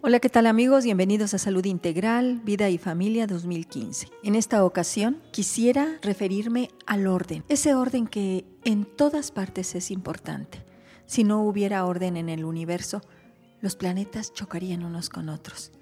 [0.00, 0.84] Hola, ¿qué tal amigos?
[0.84, 4.06] Bienvenidos a Salud Integral, Vida y Familia 2015.
[4.22, 10.64] En esta ocasión quisiera referirme al orden, ese orden que en todas partes es importante.
[11.06, 13.02] Si no hubiera orden en el universo,
[13.60, 15.72] los planetas chocarían unos con otros.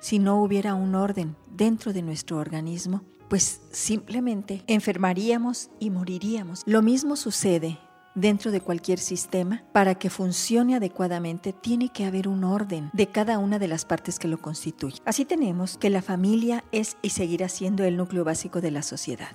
[0.00, 6.62] Si no hubiera un orden dentro de nuestro organismo, pues simplemente enfermaríamos y moriríamos.
[6.66, 7.78] Lo mismo sucede
[8.14, 13.38] dentro de cualquier sistema, para que funcione adecuadamente, tiene que haber un orden de cada
[13.38, 15.00] una de las partes que lo constituyen.
[15.04, 19.30] Así tenemos que la familia es y seguirá siendo el núcleo básico de la sociedad.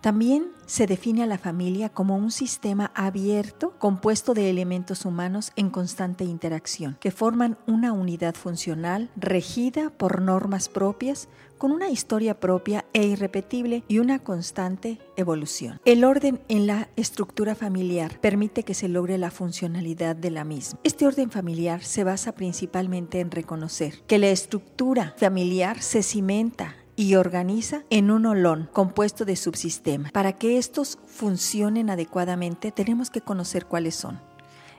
[0.00, 5.68] También se define a la familia como un sistema abierto compuesto de elementos humanos en
[5.68, 11.28] constante interacción, que forman una unidad funcional regida por normas propias,
[11.58, 15.78] con una historia propia e irrepetible y una constante evolución.
[15.84, 20.80] El orden en la estructura familiar permite que se logre la funcionalidad de la misma.
[20.84, 27.14] Este orden familiar se basa principalmente en reconocer que la estructura familiar se cimenta y
[27.14, 30.12] organiza en un olón compuesto de subsistemas.
[30.12, 34.20] Para que estos funcionen adecuadamente tenemos que conocer cuáles son.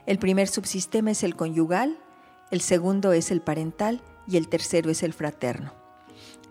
[0.06, 1.98] El primer subsistema es el conyugal,
[2.52, 5.74] el segundo es el parental y el tercero es el fraterno.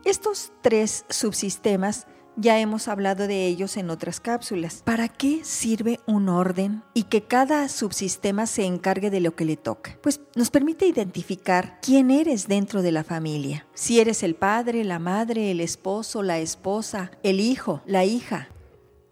[0.04, 4.82] Estos tres subsistemas ya hemos hablado de ellos en otras cápsulas.
[4.84, 9.58] ¿Para qué sirve un orden y que cada subsistema se encargue de lo que le
[9.58, 9.98] toca?
[10.02, 13.68] Pues nos permite identificar quién eres dentro de la familia.
[13.74, 18.50] Si eres el padre, la madre, el esposo, la esposa, el hijo, la hija.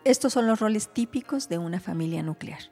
[0.04, 2.72] Estos son los roles típicos de una familia nuclear.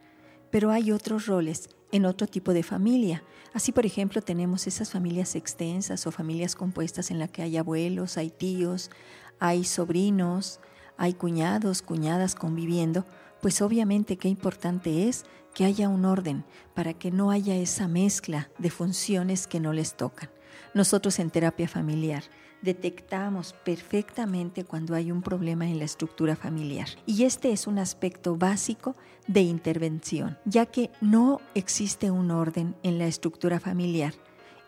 [0.49, 3.23] Pero hay otros roles en otro tipo de familia.
[3.53, 8.17] Así, por ejemplo, tenemos esas familias extensas o familias compuestas en las que hay abuelos,
[8.17, 8.91] hay tíos,
[9.39, 10.59] hay sobrinos,
[10.97, 13.05] hay cuñados, cuñadas conviviendo,
[13.41, 16.43] pues obviamente qué importante es que haya un orden
[16.73, 20.29] para que no haya esa mezcla de funciones que no les tocan.
[20.73, 22.23] Nosotros en terapia familiar
[22.61, 26.87] detectamos perfectamente cuando hay un problema en la estructura familiar.
[27.05, 28.95] Y este es un aspecto básico
[29.27, 34.13] de intervención, ya que no existe un orden en la estructura familiar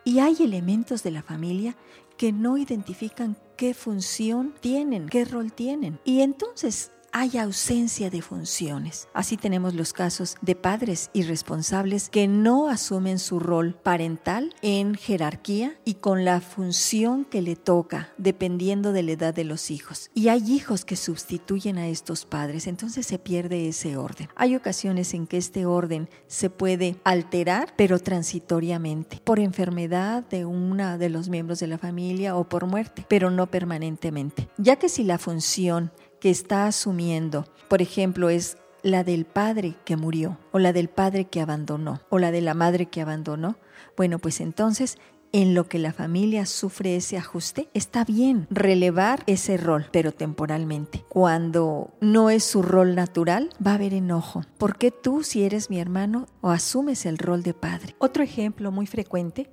[0.04, 1.76] y hay elementos de la familia
[2.18, 6.00] que no identifican qué función tienen, qué rol tienen.
[6.04, 9.08] Y entonces hay ausencia de funciones.
[9.14, 15.80] Así tenemos los casos de padres irresponsables que no asumen su rol parental en jerarquía
[15.86, 20.10] y con la función que le toca dependiendo de la edad de los hijos.
[20.14, 24.30] Y hay hijos que sustituyen a estos padres, entonces se pierde ese orden.
[24.36, 30.98] Hay ocasiones en que este orden se puede alterar, pero transitoriamente, por enfermedad de una
[30.98, 34.50] de los miembros de la familia o por muerte, pero no permanentemente.
[34.58, 39.98] Ya que si la función que está asumiendo, por ejemplo, es la del padre que
[39.98, 43.58] murió, o la del padre que abandonó, o la de la madre que abandonó,
[43.98, 44.98] bueno, pues entonces
[45.32, 51.06] en lo que la familia sufre ese ajuste, está bien relevar ese rol, pero temporalmente.
[51.08, 54.44] Cuando no es su rol natural, va a haber enojo.
[54.58, 57.96] ¿Por qué tú, si eres mi hermano, o asumes el rol de padre?
[58.00, 59.50] Otro ejemplo muy frecuente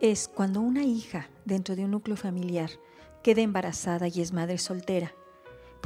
[0.00, 2.70] es cuando una hija dentro de un núcleo familiar
[3.24, 5.12] queda embarazada y es madre soltera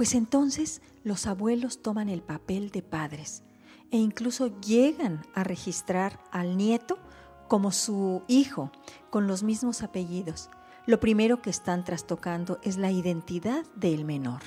[0.01, 3.43] pues entonces los abuelos toman el papel de padres
[3.91, 6.97] e incluso llegan a registrar al nieto
[7.49, 8.73] como su hijo,
[9.11, 10.49] con los mismos apellidos.
[10.87, 14.41] Lo primero que están trastocando es la identidad del menor,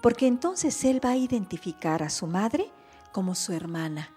[0.00, 2.70] porque entonces él va a identificar a su madre
[3.10, 4.10] como su hermana,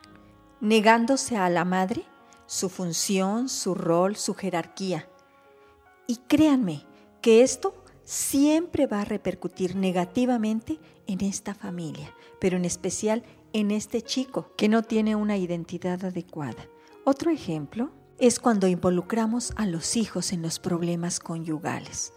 [0.61, 2.03] negándose a la madre
[2.45, 5.09] su función, su rol, su jerarquía.
[6.05, 6.85] Y créanme
[7.19, 7.73] que esto
[8.07, 14.69] siempre va a repercutir negativamente en esta familia, pero en especial en este chico que
[14.69, 16.69] no tiene una identidad adecuada.
[17.03, 22.13] Otro ejemplo es cuando involucramos a los hijos en los problemas conyugales.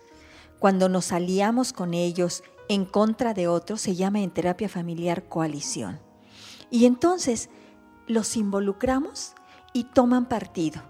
[0.60, 5.98] Cuando nos aliamos con ellos en contra de otros se llama en terapia familiar coalición.
[6.70, 7.50] Y entonces
[8.06, 9.34] los involucramos
[9.72, 10.82] y toman partido.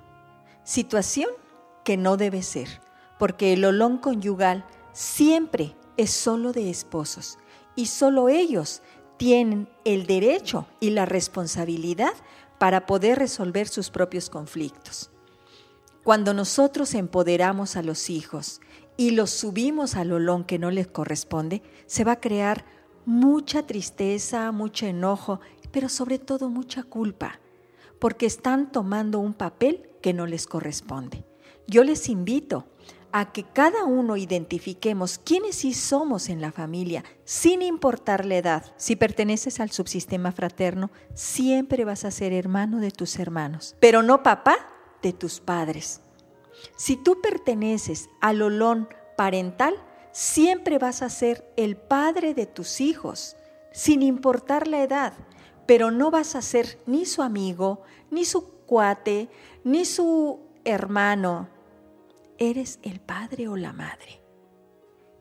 [0.62, 1.30] Situación
[1.84, 2.82] que no debe ser,
[3.18, 7.38] porque el olón conyugal siempre es solo de esposos
[7.76, 8.82] y solo ellos
[9.16, 12.12] tienen el derecho y la responsabilidad
[12.58, 15.10] para poder resolver sus propios conflictos.
[16.04, 18.60] Cuando nosotros empoderamos a los hijos
[18.96, 22.64] y los subimos al olón que no les corresponde, se va a crear
[23.04, 25.40] mucha tristeza, mucho enojo,
[25.70, 27.40] pero sobre todo mucha culpa,
[27.98, 31.24] porque están tomando un papel que no les corresponde.
[31.66, 32.66] Yo les invito
[33.12, 38.64] a que cada uno identifiquemos quiénes sí somos en la familia, sin importar la edad.
[38.76, 44.22] Si perteneces al subsistema fraterno, siempre vas a ser hermano de tus hermanos, pero no
[44.22, 44.56] papá
[45.02, 46.00] de tus padres.
[46.76, 49.74] Si tú perteneces al olón parental,
[50.12, 53.36] siempre vas a ser el padre de tus hijos,
[53.72, 55.12] sin importar la edad,
[55.66, 59.28] pero no vas a ser ni su amigo, ni su cuate,
[59.64, 61.48] ni su hermano.
[62.42, 64.22] Eres el padre o la madre.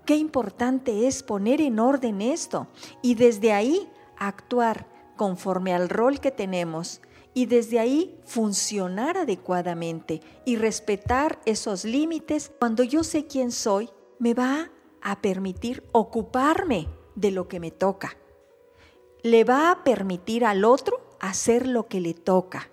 [0.05, 2.67] Qué importante es poner en orden esto
[3.03, 4.87] y desde ahí actuar
[5.17, 7.01] conforme al rol que tenemos
[7.33, 14.33] y desde ahí funcionar adecuadamente y respetar esos límites cuando yo sé quién soy, me
[14.33, 14.71] va
[15.01, 18.17] a permitir ocuparme de lo que me toca.
[19.23, 22.69] Le va a permitir al otro hacer lo que le toca.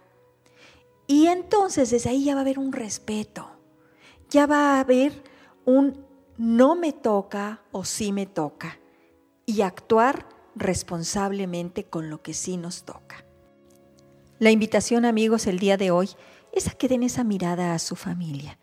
[1.09, 3.56] Y entonces desde ahí ya va a haber un respeto,
[4.31, 5.23] ya va a haber
[5.65, 6.05] un
[6.37, 8.79] no me toca o sí me toca
[9.47, 13.25] y actuar responsablemente con lo que sí nos toca.
[14.39, 16.11] La invitación amigos el día de hoy
[16.53, 18.59] es a que den esa mirada a su familia,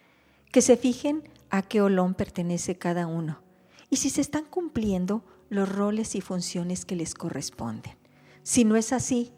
[0.51, 3.41] que se fijen a qué olón pertenece cada uno
[3.89, 7.95] y si se están cumpliendo los roles y funciones que les corresponden.
[8.41, 9.31] Si no es así,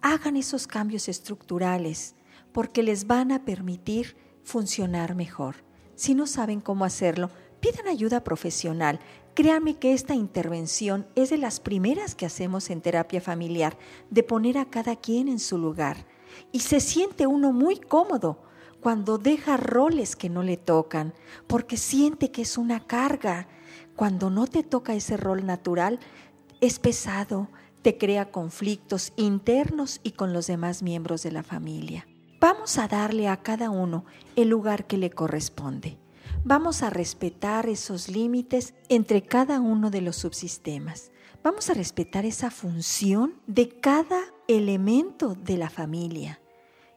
[0.00, 2.14] hagan esos cambios estructurales
[2.52, 4.16] porque les van a permitir
[4.48, 5.56] funcionar mejor.
[5.94, 7.30] Si no saben cómo hacerlo,
[7.60, 8.98] pidan ayuda profesional.
[9.34, 13.76] Créanme que esta intervención es de las primeras que hacemos en terapia familiar,
[14.10, 16.06] de poner a cada quien en su lugar.
[16.50, 18.42] Y se siente uno muy cómodo
[18.80, 21.12] cuando deja roles que no le tocan,
[21.46, 23.48] porque siente que es una carga.
[23.96, 26.00] Cuando no te toca ese rol natural,
[26.60, 27.48] es pesado,
[27.82, 32.07] te crea conflictos internos y con los demás miembros de la familia.
[32.40, 34.04] Vamos a darle a cada uno
[34.36, 35.98] el lugar que le corresponde.
[36.44, 41.10] Vamos a respetar esos límites entre cada uno de los subsistemas.
[41.42, 46.40] Vamos a respetar esa función de cada elemento de la familia.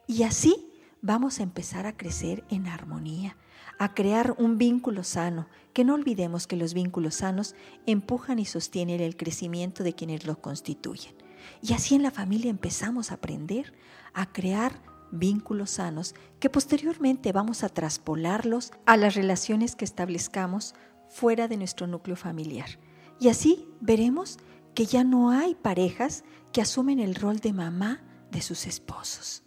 [0.06, 3.36] Y así vamos a empezar a crecer en armonía,
[3.80, 7.56] a crear un vínculo sano, que no olvidemos que los vínculos sanos
[7.86, 11.16] empujan y sostienen el crecimiento de quienes los constituyen.
[11.60, 13.72] Y así en la familia empezamos a aprender
[14.14, 20.74] a crear vínculos sanos que posteriormente vamos a traspolarlos a las relaciones que establezcamos
[21.08, 22.80] fuera de nuestro núcleo familiar.
[23.20, 24.38] Y así veremos
[24.74, 29.44] que ya no hay parejas que asumen el rol de mamá de sus esposos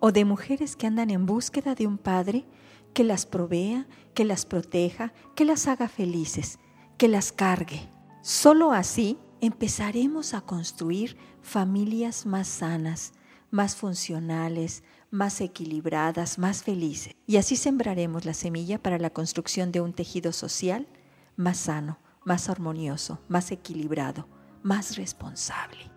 [0.00, 2.44] o de mujeres que andan en búsqueda de un padre
[2.92, 6.58] que las provea, que las proteja, que las haga felices,
[6.98, 7.88] que las cargue.
[8.20, 13.12] Solo así empezaremos a construir familias más sanas,
[13.52, 14.82] más funcionales,
[15.12, 17.14] más equilibradas, más felices.
[17.26, 20.88] Y así sembraremos la semilla para la construcción de un tejido social
[21.36, 24.26] más sano, más armonioso, más equilibrado,
[24.62, 25.92] más responsable.